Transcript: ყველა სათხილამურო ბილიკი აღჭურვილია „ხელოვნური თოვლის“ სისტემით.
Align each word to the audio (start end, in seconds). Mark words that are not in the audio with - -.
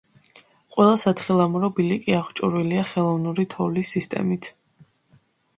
ყველა 0.75 0.93
სათხილამურო 1.01 1.69
ბილიკი 1.81 2.15
აღჭურვილია 2.21 2.87
„ხელოვნური 2.93 3.47
თოვლის“ 3.55 3.93
სისტემით. 3.97 4.51